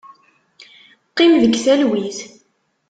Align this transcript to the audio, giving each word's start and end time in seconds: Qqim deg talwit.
Qqim 1.09 1.33
deg 1.43 1.53
talwit. 1.63 2.19